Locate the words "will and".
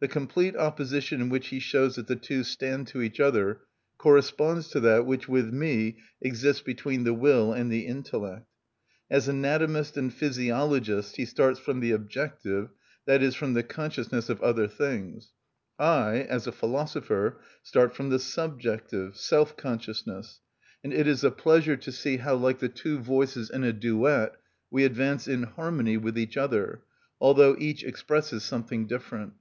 7.14-7.72